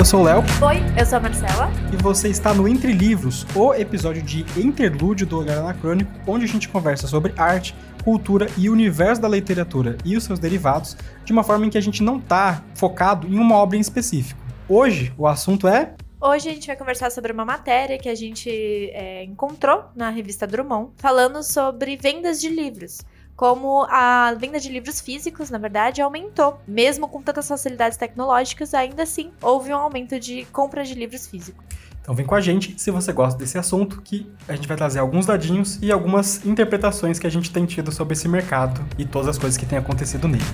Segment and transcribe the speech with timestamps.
[0.00, 0.38] Eu sou o Léo.
[0.62, 1.70] Oi, eu sou a Marcela.
[1.92, 6.48] E você está no Entre Livros, o episódio de interlúdio do Olhar Anacrônico, onde a
[6.48, 11.34] gente conversa sobre arte, cultura e o universo da literatura e os seus derivados, de
[11.34, 14.40] uma forma em que a gente não está focado em uma obra em específico.
[14.66, 18.48] Hoje, o assunto é Hoje a gente vai conversar sobre uma matéria que a gente
[18.94, 23.02] é, encontrou na revista Drummond, falando sobre vendas de livros
[23.40, 26.60] como a venda de livros físicos, na verdade, aumentou.
[26.68, 31.64] Mesmo com tantas facilidades tecnológicas, ainda assim houve um aumento de compra de livros físicos.
[32.02, 34.98] Então vem com a gente se você gosta desse assunto, que a gente vai trazer
[34.98, 39.28] alguns dadinhos e algumas interpretações que a gente tem tido sobre esse mercado e todas
[39.28, 40.44] as coisas que têm acontecido nele.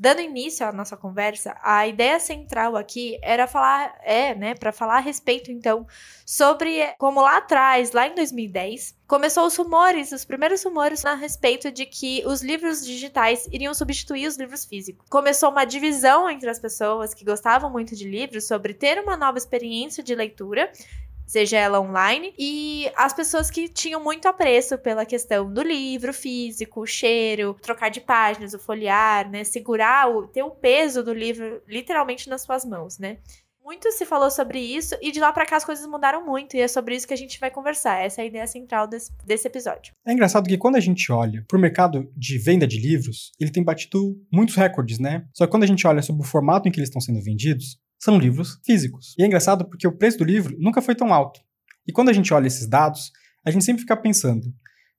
[0.00, 4.96] Dando início à nossa conversa, a ideia central aqui era falar, é, né, para falar
[4.96, 5.86] a respeito então
[6.24, 11.70] sobre como lá atrás, lá em 2010, começou os rumores, os primeiros rumores a respeito
[11.70, 15.06] de que os livros digitais iriam substituir os livros físicos.
[15.10, 19.36] Começou uma divisão entre as pessoas que gostavam muito de livros sobre ter uma nova
[19.36, 20.72] experiência de leitura
[21.30, 26.80] seja ela online, e as pessoas que tinham muito apreço pela questão do livro físico,
[26.80, 31.62] o cheiro, trocar de páginas, o folhear, né, segurar, o, ter o peso do livro
[31.68, 33.18] literalmente nas suas mãos, né.
[33.62, 36.60] Muito se falou sobre isso e de lá para cá as coisas mudaram muito e
[36.60, 38.04] é sobre isso que a gente vai conversar.
[38.04, 39.92] Essa é a ideia central desse, desse episódio.
[40.04, 43.52] É engraçado que quando a gente olha para o mercado de venda de livros, ele
[43.52, 45.24] tem batido muitos recordes, né?
[45.32, 47.78] Só que quando a gente olha sobre o formato em que eles estão sendo vendidos,
[48.00, 49.14] são livros físicos.
[49.18, 51.40] E é engraçado porque o preço do livro nunca foi tão alto.
[51.86, 53.12] E quando a gente olha esses dados,
[53.44, 54.46] a gente sempre fica pensando,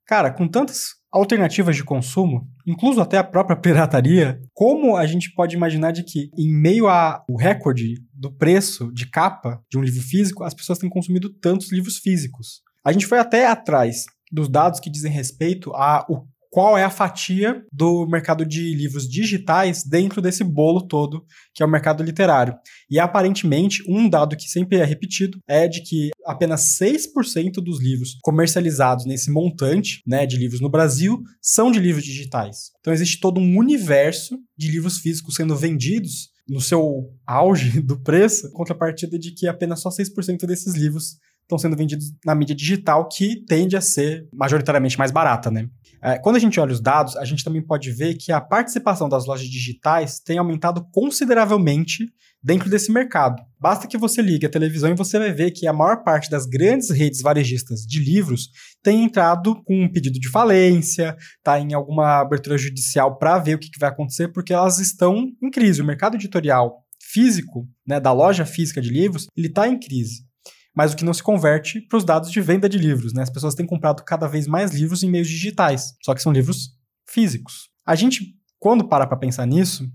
[0.06, 5.56] cara, com tantas alternativas de consumo, incluso até a própria pirataria, como a gente pode
[5.56, 10.44] imaginar de que, em meio ao recorde do preço de capa de um livro físico,
[10.44, 12.62] as pessoas têm consumido tantos livros físicos?
[12.84, 17.64] A gente foi até atrás dos dados que dizem respeito ao qual é a fatia
[17.72, 22.54] do mercado de livros digitais dentro desse bolo todo que é o mercado literário.
[22.90, 28.18] E aparentemente, um dado que sempre é repetido é de que apenas 6% dos livros
[28.22, 32.72] comercializados nesse montante né, de livros no Brasil são de livros digitais.
[32.82, 38.52] Então existe todo um universo de livros físicos sendo vendidos no seu auge do preço,
[38.52, 43.44] contrapartida de que apenas só 6% desses livros estão sendo vendidos na mídia digital, que
[43.46, 45.68] tende a ser majoritariamente mais barata, né?
[46.04, 49.08] É, quando a gente olha os dados, a gente também pode ver que a participação
[49.08, 52.10] das lojas digitais tem aumentado consideravelmente
[52.44, 53.42] dentro desse mercado.
[53.60, 56.48] Basta que você ligue a televisão e você vai ver que a maior parte das
[56.48, 58.50] grandes redes varejistas de livros
[58.82, 63.60] tem entrado com um pedido de falência, está em alguma abertura judicial para ver o
[63.60, 65.82] que, que vai acontecer, porque elas estão em crise.
[65.82, 70.31] O mercado editorial físico, né, da loja física de livros, ele está em crise
[70.76, 73.14] mas o que não se converte para os dados de venda de livros.
[73.14, 73.24] Né?
[73.24, 76.70] As pessoas têm comprado cada vez mais livros em meios digitais, só que são livros
[77.08, 77.70] físicos.
[77.86, 79.88] A gente, quando para para pensar nisso,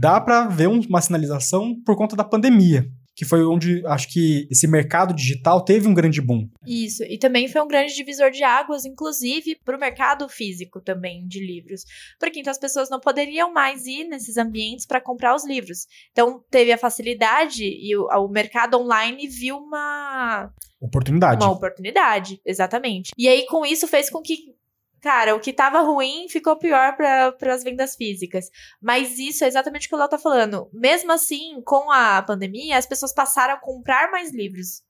[0.00, 4.66] dá para ver uma sinalização por conta da pandemia que foi onde acho que esse
[4.66, 6.48] mercado digital teve um grande boom.
[6.66, 11.26] Isso, e também foi um grande divisor de águas, inclusive para o mercado físico também
[11.26, 11.84] de livros,
[12.18, 15.86] porque então as pessoas não poderiam mais ir nesses ambientes para comprar os livros.
[16.10, 20.50] Então teve a facilidade e o, o mercado online viu uma
[20.80, 21.44] oportunidade.
[21.44, 23.12] Uma oportunidade, exatamente.
[23.16, 24.54] E aí com isso fez com que
[25.04, 28.50] cara, o que tava ruim ficou pior para as vendas físicas.
[28.80, 30.70] Mas isso é exatamente o que o Léo tá falando.
[30.72, 34.82] Mesmo assim, com a pandemia, as pessoas passaram a comprar mais livros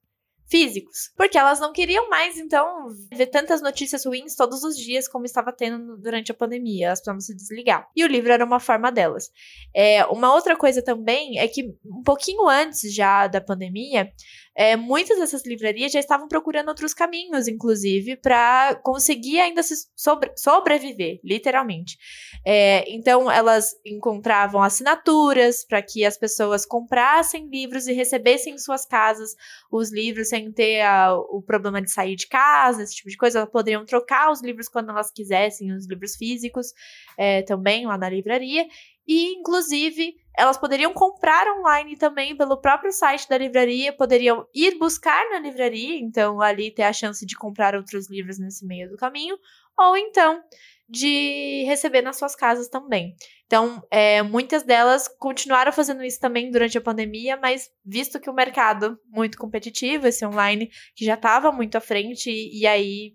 [0.47, 5.25] físicos, porque elas não queriam mais, então, ver tantas notícias ruins todos os dias como
[5.25, 7.89] estava tendo durante a pandemia, elas precisavam se desligar.
[7.97, 9.31] E o livro era uma forma delas.
[9.75, 14.13] É, uma outra coisa também é que um pouquinho antes já da pandemia,
[14.57, 20.33] é, muitas dessas livrarias já estavam procurando outros caminhos, inclusive, para conseguir ainda se sobre,
[20.37, 21.99] sobreviver, literalmente.
[22.47, 28.87] É, então, elas encontravam assinaturas para que as pessoas comprassem livros e recebessem em suas
[28.87, 29.35] casas
[29.73, 33.39] os livros sem ter a, o problema de sair de casa, esse tipo de coisa.
[33.39, 36.73] Elas poderiam trocar os livros quando elas quisessem, os livros físicos,
[37.17, 38.67] é, também lá na livraria.
[39.07, 45.31] E, inclusive, elas poderiam comprar online também pelo próprio site da livraria, poderiam ir buscar
[45.31, 49.39] na livraria, então ali ter a chance de comprar outros livros nesse meio do caminho,
[49.79, 50.43] ou então
[50.89, 53.15] de receber nas suas casas também.
[53.47, 58.35] Então, é, muitas delas continuaram fazendo isso também durante a pandemia, mas visto que o
[58.35, 63.13] mercado muito competitivo, esse online, que já estava muito à frente, e, e aí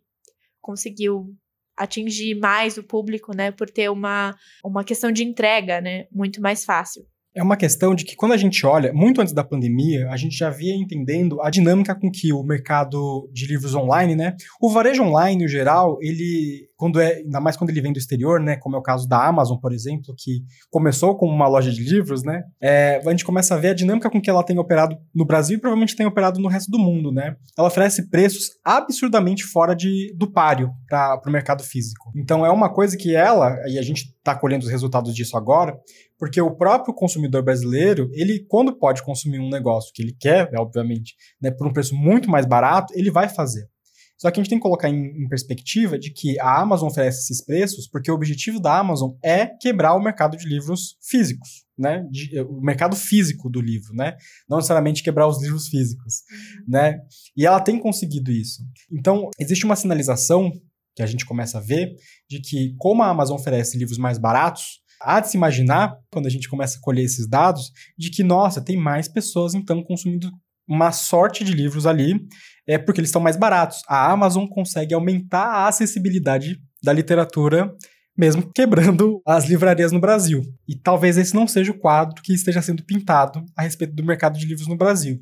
[0.61, 1.35] conseguiu
[1.75, 6.65] atingir mais o público, né, por ter uma, uma questão de entrega, né, muito mais
[6.65, 7.03] fácil.
[7.33, 10.35] É uma questão de que quando a gente olha, muito antes da pandemia, a gente
[10.35, 15.03] já via entendendo a dinâmica com que o mercado de livros online, né, o varejo
[15.03, 18.77] online, no geral, ele quando é, ainda mais quando ele vem do exterior, né, como
[18.77, 22.41] é o caso da Amazon, por exemplo, que começou como uma loja de livros, né,
[22.61, 25.57] é, a gente começa a ver a dinâmica com que ela tem operado no Brasil
[25.57, 27.35] e provavelmente tem operado no resto do mundo, né.
[27.57, 32.13] Ela oferece preços absurdamente fora de, do páreo para o mercado físico.
[32.15, 35.77] Então é uma coisa que ela, e a gente está colhendo os resultados disso agora,
[36.17, 41.13] porque o próprio consumidor brasileiro, ele, quando pode consumir um negócio que ele quer, obviamente,
[41.41, 43.67] né, por um preço muito mais barato, ele vai fazer.
[44.19, 47.19] Só que a gente tem que colocar em, em, perspectiva de que a Amazon oferece
[47.24, 52.06] esses preços porque o objetivo da Amazon é quebrar o mercado de livros físicos, né?
[52.12, 54.18] De, eh, o mercado físico do livro, né?
[54.50, 56.63] Não necessariamente quebrar os livros físicos, uhum.
[56.68, 57.00] né?
[57.36, 58.62] E ela tem conseguido isso.
[58.92, 60.51] Então, existe uma sinalização
[60.94, 61.95] que a gente começa a ver
[62.30, 66.30] de que como a Amazon oferece livros mais baratos, há de se imaginar, quando a
[66.30, 70.30] gente começa a colher esses dados, de que, nossa, tem mais pessoas então consumindo
[70.68, 72.19] uma sorte de livros ali,
[72.69, 73.81] é porque eles estão mais baratos.
[73.88, 77.75] A Amazon consegue aumentar a acessibilidade da literatura,
[78.16, 80.44] mesmo quebrando as livrarias no Brasil.
[80.68, 84.38] E talvez esse não seja o quadro que esteja sendo pintado a respeito do mercado
[84.38, 85.19] de livros no Brasil.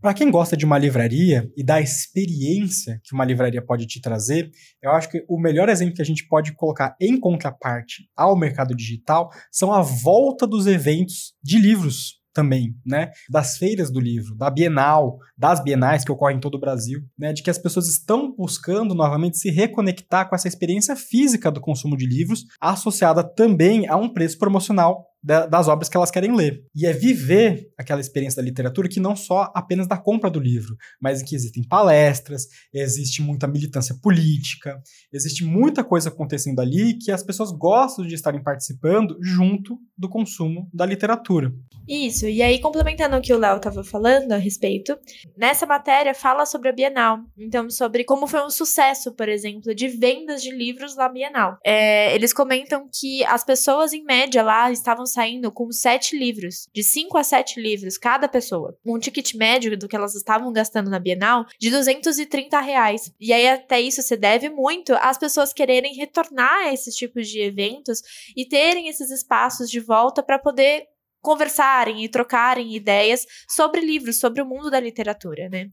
[0.00, 4.50] Para quem gosta de uma livraria e da experiência que uma livraria pode te trazer,
[4.82, 8.74] eu acho que o melhor exemplo que a gente pode colocar em contraparte ao mercado
[8.74, 13.10] digital são a volta dos eventos de livros também, né?
[13.28, 17.32] Das feiras do livro, da Bienal, das bienais que ocorrem em todo o Brasil, né?
[17.32, 21.96] De que as pessoas estão buscando novamente se reconectar com essa experiência física do consumo
[21.96, 26.64] de livros, associada também a um preço promocional das obras que elas querem ler.
[26.74, 30.76] E é viver aquela experiência da literatura que não só apenas da compra do livro,
[31.00, 34.80] mas em que existem palestras, existe muita militância política,
[35.12, 40.68] existe muita coisa acontecendo ali que as pessoas gostam de estarem participando junto do consumo
[40.72, 41.52] da literatura.
[41.88, 44.96] Isso, e aí complementando o que o Léo estava falando a respeito,
[45.36, 49.88] nessa matéria fala sobre a Bienal, então sobre como foi um sucesso, por exemplo, de
[49.88, 51.58] vendas de livros na Bienal.
[51.64, 56.82] É, eles comentam que as pessoas em média lá estavam saindo com sete livros, de
[56.82, 58.76] cinco a sete livros cada pessoa.
[58.84, 63.12] Um ticket médio do que elas estavam gastando na Bienal de 230 reais.
[63.20, 67.40] E aí até isso se deve muito às pessoas quererem retornar a esses tipos de
[67.40, 68.02] eventos
[68.36, 70.86] e terem esses espaços de volta para poder
[71.20, 75.68] conversarem e trocarem ideias sobre livros, sobre o mundo da literatura, né?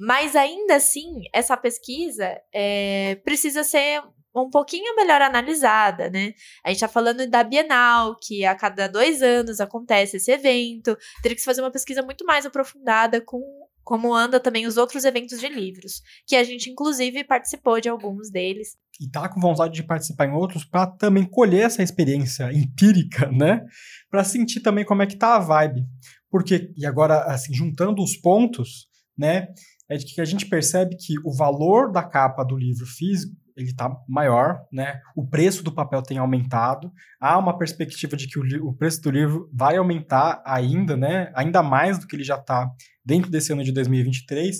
[0.00, 4.02] Mas ainda assim, essa pesquisa é, precisa ser
[4.34, 6.32] um pouquinho melhor analisada, né?
[6.64, 10.96] A gente tá falando da Bienal, que a cada dois anos acontece esse evento.
[11.22, 13.40] Teria que se fazer uma pesquisa muito mais aprofundada com
[13.82, 18.30] como anda também os outros eventos de livros, que a gente inclusive participou de alguns
[18.30, 18.76] deles.
[19.00, 23.64] E tá com vontade de participar em outros para também colher essa experiência empírica, né?
[24.08, 25.84] Para sentir também como é que tá a vibe.
[26.30, 28.86] Porque e agora assim, juntando os pontos,
[29.18, 29.48] né,
[29.88, 33.70] é de que a gente percebe que o valor da capa do livro físico ele
[33.70, 35.00] está maior, né?
[35.14, 36.92] O preço do papel tem aumentado.
[37.20, 41.32] Há uma perspectiva de que o, o preço do livro vai aumentar ainda, né?
[41.34, 42.70] Ainda mais do que ele já está
[43.04, 44.58] dentro desse ano de 2023.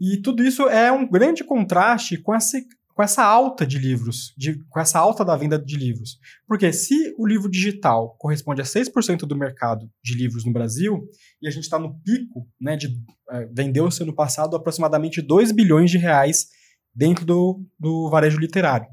[0.00, 2.58] E tudo isso é um grande contraste com essa,
[2.94, 6.18] com essa alta de livros, de, com essa alta da venda de livros.
[6.46, 11.06] Porque se o livro digital corresponde a 6% do mercado de livros no Brasil,
[11.40, 12.88] e a gente está no pico, né, de
[13.30, 16.46] é, vendeu-se ano passado aproximadamente 2 bilhões de reais
[16.94, 18.86] dentro do, do varejo literário.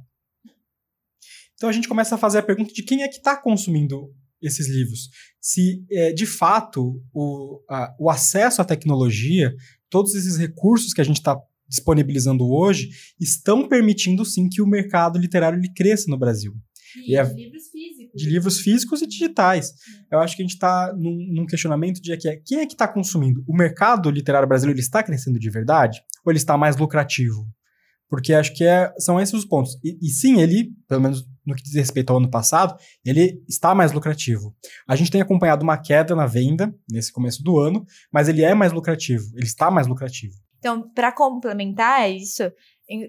[1.56, 4.70] Então a gente começa a fazer a pergunta de quem é que está consumindo esses
[4.70, 5.10] livros.
[5.42, 9.54] Se é, de fato o, a, o acesso à tecnologia,
[9.90, 11.36] todos esses recursos que a gente está
[11.68, 12.90] disponibilizando hoje,
[13.20, 16.54] estão permitindo sim que o mercado literário ele cresça no Brasil.
[16.96, 18.12] E, e é, livros físicos.
[18.16, 19.74] De livros físicos e digitais.
[20.10, 22.74] Eu acho que a gente está num, num, questionamento de que é, quem é que
[22.74, 23.44] está consumindo?
[23.48, 26.02] O mercado literário brasileiro ele está crescendo de verdade?
[26.26, 27.46] Ou ele está mais lucrativo?
[28.10, 29.78] Porque acho que é, são esses os pontos.
[29.84, 33.74] E, e, sim, ele, pelo menos no que diz respeito ao ano passado, ele está
[33.74, 34.54] mais lucrativo.
[34.88, 38.54] A gente tem acompanhado uma queda na venda nesse começo do ano, mas ele é
[38.54, 40.34] mais lucrativo, ele está mais lucrativo.
[40.60, 42.44] Então, para complementar isso,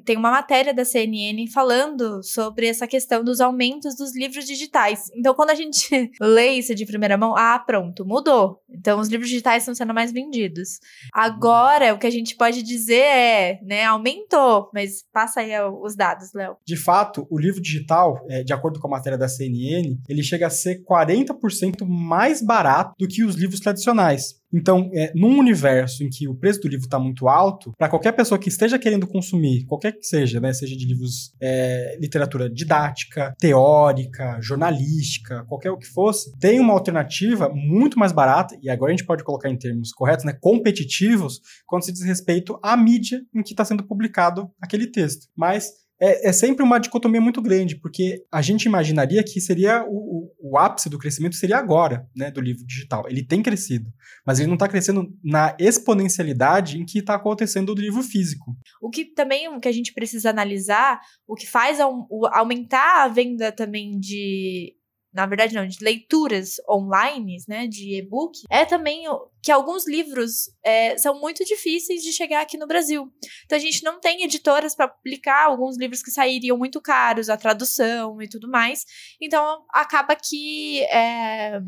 [0.05, 5.05] tem uma matéria da CNN falando sobre essa questão dos aumentos dos livros digitais.
[5.15, 5.89] Então, quando a gente
[6.21, 8.61] lê isso de primeira mão, ah, pronto, mudou.
[8.69, 10.81] Então, os livros digitais estão sendo mais vendidos.
[11.13, 16.33] Agora, o que a gente pode dizer é, né, aumentou, mas passa aí os dados,
[16.35, 16.57] Léo.
[16.67, 20.49] De fato, o livro digital, é, de acordo com a matéria da CNN, ele chega
[20.49, 24.39] a ser 40% mais barato do que os livros tradicionais.
[24.53, 28.13] Então, é, num universo em que o preço do livro está muito alto, para qualquer
[28.13, 33.35] pessoa que esteja querendo consumir, qualquer que seja, né, seja de livros, é, literatura didática,
[33.39, 38.97] teórica, jornalística, qualquer o que fosse, tem uma alternativa muito mais barata, e agora a
[38.97, 43.43] gente pode colocar em termos corretos, né, competitivos, quando se diz respeito à mídia em
[43.43, 45.27] que está sendo publicado aquele texto.
[45.37, 50.31] Mas é, é, sempre uma dicotomia muito grande, porque a gente imaginaria que seria o,
[50.41, 53.05] o, o, ápice do crescimento seria agora, né, do livro digital.
[53.09, 53.93] Ele tem crescido,
[54.25, 58.57] mas ele não está crescendo na exponencialidade em que está acontecendo do livro físico.
[58.81, 63.51] O que também o que a gente precisa analisar, o que faz aumentar a venda
[63.51, 64.78] também de
[65.13, 69.05] na verdade não, de leituras online, né, de e-book, é também
[69.43, 73.11] que alguns livros é, são muito difíceis de chegar aqui no Brasil.
[73.45, 77.37] Então a gente não tem editoras para publicar alguns livros que sairiam muito caros, a
[77.37, 78.85] tradução e tudo mais.
[79.21, 81.61] Então acaba que é,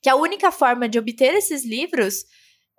[0.00, 2.24] que a única forma de obter esses livros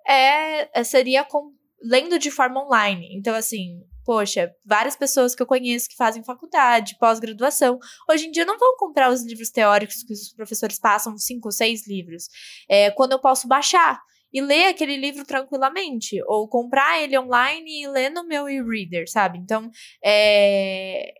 [0.06, 1.52] é, seria com,
[1.82, 3.08] lendo de forma online.
[3.18, 7.76] Então assim, poxa, várias pessoas que eu conheço que fazem faculdade, pós-graduação,
[8.08, 11.52] hoje em dia não vão comprar os livros teóricos que os professores passam, cinco ou
[11.52, 12.28] seis livros.
[12.70, 14.00] É, quando eu posso baixar
[14.32, 19.38] e ler aquele livro tranquilamente, ou comprar ele online e ler no meu e-reader, sabe?
[19.38, 19.70] Então,
[20.04, 21.12] é,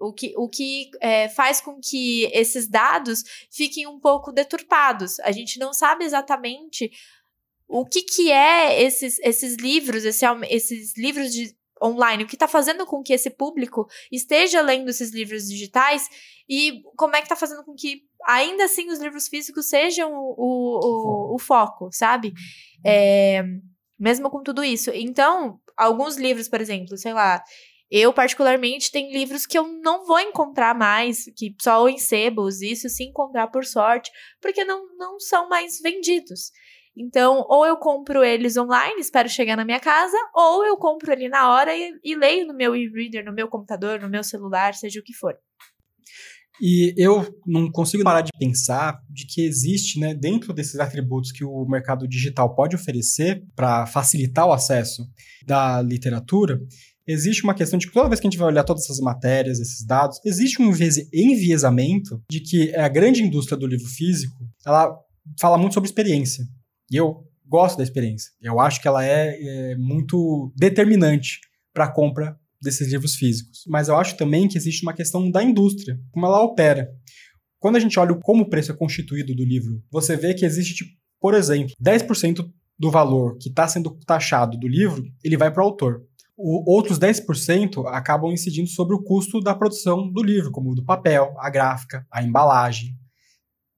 [0.00, 3.22] o que, o que é, faz com que esses dados
[3.52, 5.20] fiquem um pouco deturpados.
[5.20, 6.90] A gente não sabe exatamente
[7.68, 12.46] o que, que é esses, esses livros, esse, esses livros de online, o que está
[12.46, 16.08] fazendo com que esse público esteja lendo esses livros digitais
[16.48, 20.34] e como é que está fazendo com que ainda assim os livros físicos sejam o,
[20.38, 22.32] o, o, o foco, sabe?
[22.84, 23.42] É,
[23.98, 24.90] mesmo com tudo isso.
[24.90, 27.42] Então, alguns livros, por exemplo, sei lá,
[27.94, 32.88] eu, particularmente, tem livros que eu não vou encontrar mais, que só em sebos, isso
[32.88, 34.10] se encontrar por sorte,
[34.40, 36.50] porque não, não são mais vendidos.
[36.96, 41.28] Então, ou eu compro eles online, espero chegar na minha casa, ou eu compro ele
[41.28, 45.00] na hora e, e leio no meu e-reader, no meu computador, no meu celular, seja
[45.00, 45.34] o que for.
[46.60, 51.44] E eu não consigo parar de pensar de que existe, né, dentro desses atributos que
[51.44, 55.02] o mercado digital pode oferecer para facilitar o acesso
[55.46, 56.60] da literatura,
[57.06, 59.58] existe uma questão de que toda vez que a gente vai olhar todas essas matérias,
[59.58, 60.70] esses dados, existe um
[61.12, 64.94] enviesamento de que a grande indústria do livro físico, ela
[65.40, 66.44] fala muito sobre experiência.
[66.92, 68.30] E eu gosto da experiência.
[68.40, 71.40] Eu acho que ela é, é muito determinante
[71.72, 73.64] para a compra desses livros físicos.
[73.66, 76.88] Mas eu acho também que existe uma questão da indústria, como ela opera.
[77.58, 80.74] Quando a gente olha como o preço é constituído do livro, você vê que existe,
[80.74, 82.46] tipo, por exemplo, 10%
[82.78, 86.02] do valor que está sendo taxado do livro, ele vai para o autor.
[86.36, 91.34] Outros 10% acabam incidindo sobre o custo da produção do livro, como o do papel,
[91.38, 92.96] a gráfica, a embalagem,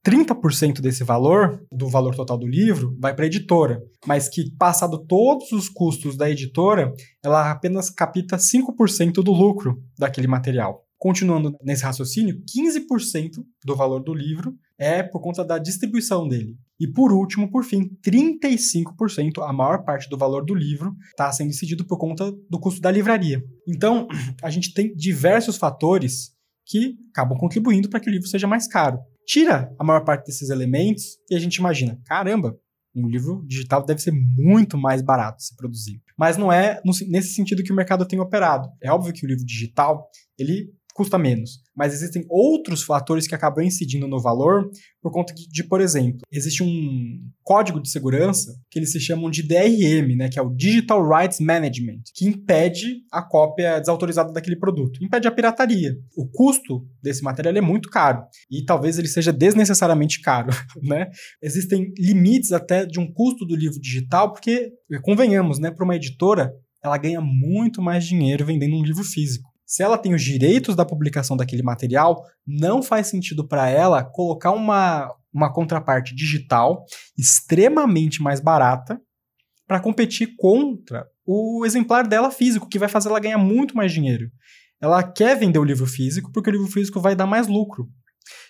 [0.05, 4.99] 30% desse valor, do valor total do livro, vai para a editora, mas que, passado
[5.07, 6.93] todos os custos da editora,
[7.25, 10.85] ela apenas capta 5% do lucro daquele material.
[10.99, 16.57] Continuando nesse raciocínio, 15% do valor do livro é por conta da distribuição dele.
[16.79, 21.51] E por último, por fim, 35%, a maior parte do valor do livro, está sendo
[21.51, 23.43] incidido por conta do custo da livraria.
[23.67, 24.07] Então,
[24.43, 26.33] a gente tem diversos fatores
[26.67, 30.51] que acabam contribuindo para que o livro seja mais caro tira a maior parte desses
[30.51, 32.59] elementos e a gente imagina, caramba,
[32.95, 36.01] um livro digital deve ser muito mais barato se produzir.
[36.17, 38.69] Mas não é nesse sentido que o mercado tem operado.
[38.81, 41.59] É óbvio que o livro digital, ele custa menos.
[41.77, 44.71] Mas existem outros fatores que acabam incidindo no valor
[45.03, 49.43] por conta de, por exemplo, existe um código de segurança que eles se chamam de
[49.43, 55.05] DRM, né, que é o Digital Rights Management, que impede a cópia desautorizada daquele produto,
[55.05, 55.95] impede a pirataria.
[56.17, 61.11] O custo desse material é muito caro e talvez ele seja desnecessariamente caro, né?
[61.43, 64.73] Existem limites até de um custo do livro digital, porque
[65.03, 69.83] convenhamos, né, para uma editora, ela ganha muito mais dinheiro vendendo um livro físico se
[69.83, 75.13] ela tem os direitos da publicação daquele material, não faz sentido para ela colocar uma,
[75.33, 76.85] uma contraparte digital
[77.17, 79.01] extremamente mais barata
[79.67, 84.31] para competir contra o exemplar dela físico, que vai fazer ela ganhar muito mais dinheiro.
[84.81, 87.89] Ela quer vender o livro físico porque o livro físico vai dar mais lucro.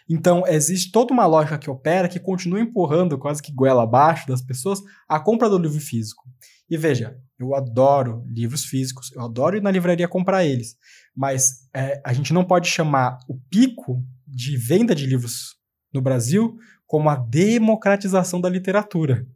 [0.09, 4.42] Então, existe toda uma lógica que opera que continua empurrando quase que goela abaixo das
[4.42, 6.25] pessoas a compra do livro físico.
[6.68, 10.76] E veja, eu adoro livros físicos, eu adoro ir na livraria comprar eles,
[11.14, 15.56] mas é, a gente não pode chamar o pico de venda de livros
[15.92, 16.56] no Brasil
[16.87, 19.26] como a democratização da literatura.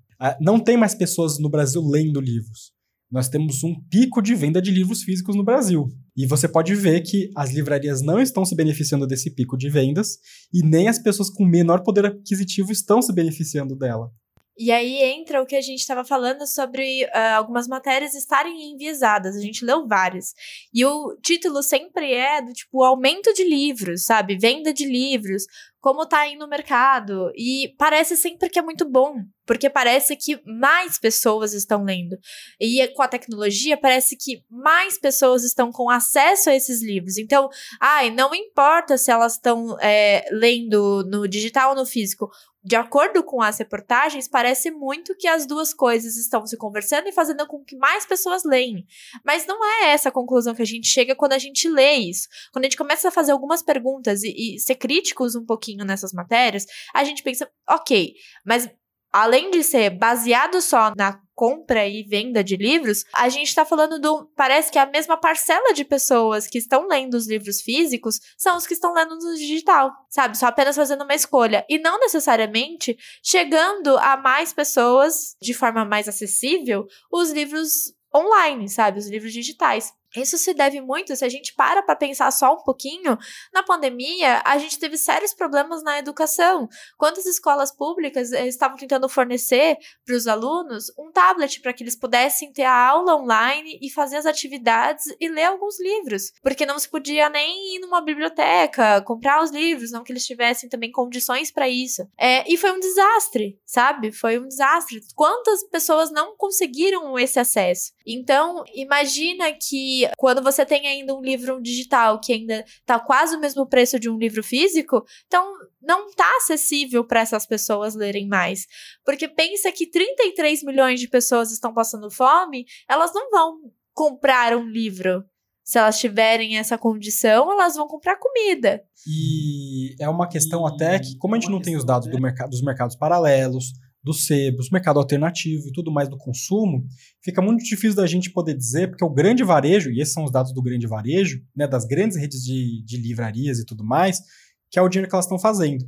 [0.41, 2.73] Não tem mais pessoas no Brasil lendo livros.
[3.11, 5.89] Nós temos um pico de venda de livros físicos no Brasil.
[6.17, 10.19] E você pode ver que as livrarias não estão se beneficiando desse pico de vendas
[10.53, 14.11] e nem as pessoas com menor poder aquisitivo estão se beneficiando dela.
[14.59, 19.37] E aí entra o que a gente estava falando sobre uh, algumas matérias estarem enviesadas.
[19.37, 20.35] A gente leu várias.
[20.75, 24.37] E o título sempre é do tipo aumento de livros, sabe?
[24.37, 25.45] Venda de livros,
[25.81, 27.31] como tá aí no mercado.
[27.37, 32.19] E parece sempre que é muito bom, porque parece que mais pessoas estão lendo.
[32.61, 37.17] E com a tecnologia, parece que mais pessoas estão com acesso a esses livros.
[37.17, 37.49] Então,
[37.81, 42.29] ai, não importa se elas estão é, lendo no digital ou no físico.
[42.69, 47.13] De acordo com as reportagens, parece muito que as duas coisas estão se conversando e
[47.13, 48.87] fazendo com que mais pessoas leem.
[49.25, 52.29] Mas não é essa a conclusão que a gente chega quando a gente lê isso.
[52.53, 56.13] Quando a gente começa a fazer algumas perguntas e, e ser críticos um pouquinho nessas
[56.13, 58.13] matérias, a gente pensa, ok,
[58.45, 58.69] mas
[59.11, 64.01] além de ser baseado só na compra e venda de livros, a gente está falando
[64.01, 64.29] do.
[64.35, 68.67] Parece que a mesma parcela de pessoas que estão lendo os livros físicos são os
[68.67, 70.37] que estão lendo no digital, sabe?
[70.37, 71.65] Só apenas fazendo uma escolha.
[71.69, 78.99] E não necessariamente chegando a mais pessoas de forma mais acessível os livros online, sabe?
[78.99, 79.93] Os livros digitais.
[80.17, 83.17] Isso se deve muito, se a gente para para pensar só um pouquinho,
[83.53, 86.69] na pandemia a gente teve sérios problemas na educação.
[86.97, 91.97] Quantas escolas públicas eh, estavam tentando fornecer para os alunos um tablet para que eles
[91.97, 96.33] pudessem ter a aula online e fazer as atividades e ler alguns livros?
[96.43, 100.69] Porque não se podia nem ir numa biblioteca, comprar os livros, não que eles tivessem
[100.69, 102.07] também condições para isso.
[102.17, 104.11] É, e foi um desastre, sabe?
[104.13, 105.01] Foi um desastre.
[105.15, 107.93] Quantas pessoas não conseguiram esse acesso?
[108.11, 113.41] Então, imagina que quando você tem ainda um livro digital que ainda tá quase o
[113.41, 118.67] mesmo preço de um livro físico, então não tá acessível para essas pessoas lerem mais.
[119.05, 123.59] Porque pensa que 33 milhões de pessoas estão passando fome, elas não vão
[123.93, 125.23] comprar um livro.
[125.63, 128.83] Se elas tiverem essa condição, elas vão comprar comida.
[129.07, 132.49] E é uma questão até que, como a gente não tem os dados do mercado,
[132.49, 133.75] dos mercados paralelos,
[134.09, 136.87] dos sebos, mercado alternativo e tudo mais do consumo,
[137.23, 140.33] fica muito difícil da gente poder dizer, porque o grande varejo, e esses são os
[140.33, 144.23] dados do grande varejo, né, das grandes redes de, de livrarias e tudo mais,
[144.71, 145.85] que é o dinheiro que elas estão fazendo.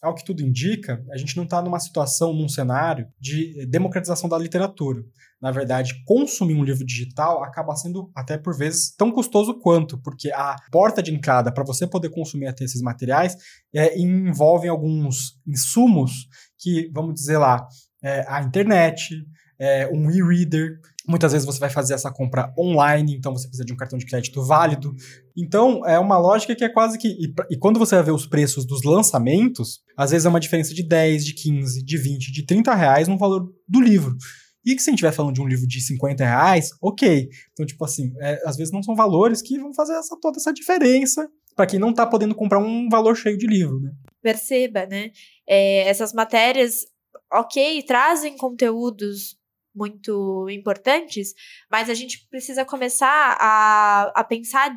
[0.00, 4.38] Ao que tudo indica, a gente não está numa situação, num cenário de democratização da
[4.38, 5.02] literatura.
[5.40, 10.30] Na verdade, consumir um livro digital acaba sendo, até por vezes, tão custoso quanto, porque
[10.32, 13.36] a porta de entrada para você poder consumir até esses materiais
[13.74, 17.66] é, envolve alguns insumos que, vamos dizer lá,
[18.02, 19.14] é, a internet,
[19.58, 20.80] é, um e-reader.
[21.06, 24.06] Muitas vezes você vai fazer essa compra online, então você precisa de um cartão de
[24.06, 24.94] crédito válido.
[25.36, 27.08] Então, é uma lógica que é quase que.
[27.08, 30.74] E, e, quando você vai ver os preços dos lançamentos, às vezes é uma diferença
[30.74, 34.16] de 10, de 15, de 20, de 30 reais no valor do livro.
[34.64, 37.28] E que se a gente estiver falando de um livro de 50 reais, ok.
[37.52, 40.52] Então, tipo assim, é, às vezes não são valores que vão fazer essa, toda essa
[40.52, 43.90] diferença para quem não está podendo comprar um valor cheio de livro, né?
[44.20, 45.10] Perceba, né?
[45.48, 46.86] É, essas matérias,
[47.32, 49.37] ok, trazem conteúdos
[49.78, 51.32] muito importantes,
[51.70, 54.74] mas a gente precisa começar a, a pensar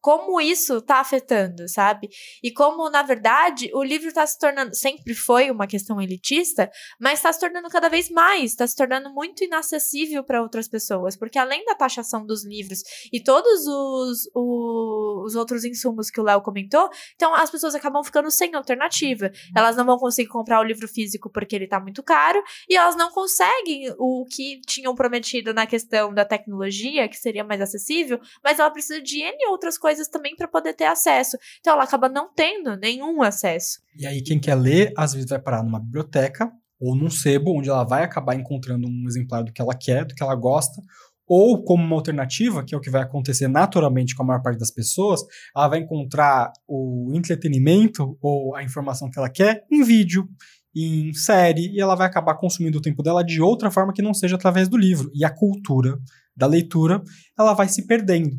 [0.00, 2.08] como isso está afetando, sabe?
[2.42, 7.18] E como, na verdade, o livro está se tornando, sempre foi uma questão elitista, mas
[7.18, 11.38] está se tornando cada vez mais, está se tornando muito inacessível para outras pessoas, porque
[11.38, 12.82] além da taxação dos livros
[13.12, 18.02] e todos os, os, os outros insumos que o Léo comentou, então as pessoas acabam
[18.04, 19.30] ficando sem alternativa.
[19.56, 22.96] Elas não vão conseguir comprar o livro físico porque ele está muito caro, e elas
[22.96, 28.58] não conseguem o que tinham prometido na questão da tecnologia, que seria mais acessível, mas
[28.58, 31.36] ela precisa de N outras coisas coisas também para poder ter acesso.
[31.60, 33.80] Então ela acaba não tendo nenhum acesso.
[33.98, 37.68] E aí quem quer ler, às vezes vai parar numa biblioteca ou num sebo, onde
[37.68, 40.80] ela vai acabar encontrando um exemplar do que ela quer, do que ela gosta,
[41.26, 44.60] ou como uma alternativa, que é o que vai acontecer naturalmente com a maior parte
[44.60, 45.20] das pessoas,
[45.54, 50.28] ela vai encontrar o entretenimento ou a informação que ela quer em vídeo,
[50.74, 54.14] em série, e ela vai acabar consumindo o tempo dela de outra forma que não
[54.14, 55.10] seja através do livro.
[55.12, 55.98] E a cultura
[56.36, 57.02] da leitura,
[57.36, 58.38] ela vai se perdendo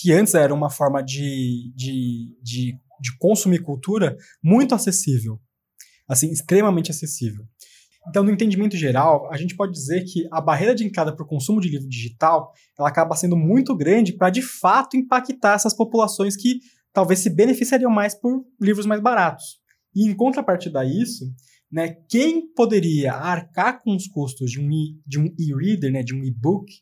[0.00, 5.40] que antes era uma forma de, de, de, de consumir cultura muito acessível.
[6.08, 7.44] Assim, extremamente acessível.
[8.08, 11.28] Então, no entendimento geral, a gente pode dizer que a barreira de entrada para o
[11.28, 16.36] consumo de livro digital ela acaba sendo muito grande para, de fato, impactar essas populações
[16.36, 16.60] que
[16.92, 19.58] talvez se beneficiariam mais por livros mais baratos.
[19.94, 21.24] E, em contrapartida a isso,
[21.72, 26.72] né, quem poderia arcar com os custos de um e-reader, né, de um e-book,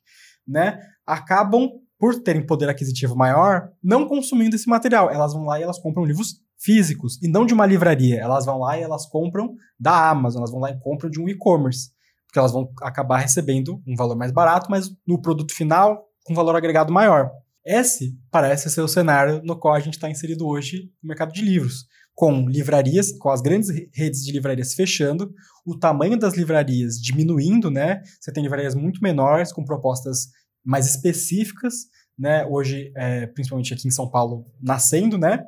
[0.47, 1.71] né, acabam
[2.05, 5.11] por terem poder aquisitivo maior, não consumindo esse material.
[5.11, 8.21] Elas vão lá e elas compram livros físicos e não de uma livraria.
[8.21, 11.27] Elas vão lá e elas compram da Amazon, elas vão lá e compram de um
[11.31, 11.89] e-commerce,
[12.27, 16.55] porque elas vão acabar recebendo um valor mais barato, mas no produto final com valor
[16.55, 17.31] agregado maior.
[17.65, 21.41] Esse parece ser o cenário no qual a gente está inserido hoje no mercado de
[21.41, 25.33] livros, com livrarias, com as grandes redes de livrarias fechando,
[25.65, 28.03] o tamanho das livrarias diminuindo, né?
[28.21, 30.29] Você tem livrarias muito menores, com propostas
[30.65, 31.87] mais específicas,
[32.19, 32.47] né?
[32.47, 35.45] Hoje, é, principalmente aqui em São Paulo, nascendo, né?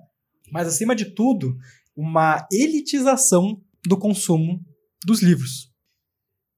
[0.52, 1.56] Mas acima de tudo,
[1.96, 4.64] uma elitização do consumo
[5.04, 5.72] dos livros.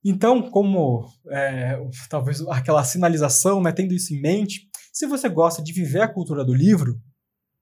[0.05, 5.73] Então, como é, talvez aquela sinalização, né, tendo isso em mente, se você gosta de
[5.73, 7.01] viver a cultura do livro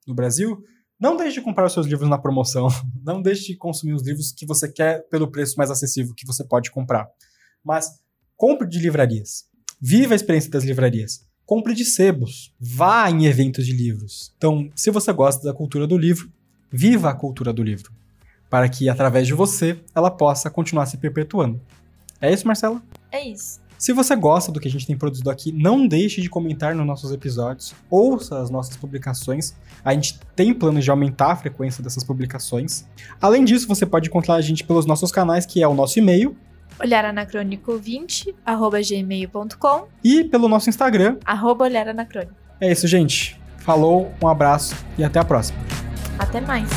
[0.07, 0.63] no Brasil,
[0.99, 2.69] não deixe de comprar os seus livros na promoção.
[3.05, 6.43] Não deixe de consumir os livros que você quer pelo preço mais acessível que você
[6.43, 7.07] pode comprar.
[7.63, 8.01] Mas
[8.35, 9.45] compre de livrarias.
[9.81, 11.27] Viva a experiência das livrarias.
[11.45, 12.53] Compre de sebos.
[12.59, 14.33] Vá em eventos de livros.
[14.39, 16.31] Então, se você gosta da cultura do livro,
[16.73, 17.93] viva a cultura do livro.
[18.49, 21.61] Para que, através de você, ela possa continuar se perpetuando.
[22.23, 22.83] É isso, Marcela?
[23.13, 23.61] É isso.
[23.77, 26.87] Se você gosta do que a gente tem produzido aqui, não deixe de comentar nos
[26.87, 29.55] nossos episódios, ouça as nossas publicações.
[29.85, 32.87] A gente tem planos de aumentar a frequência dessas publicações.
[33.21, 36.35] Além disso, você pode encontrar a gente pelos nossos canais, que é o nosso e-mail,
[36.81, 42.35] olharanacrônico20, arroba gmail.com e pelo nosso Instagram, arroba olharanacrônico.
[42.61, 43.39] É isso, gente.
[43.59, 45.59] Falou, um abraço e até a próxima.
[46.19, 46.69] Até mais.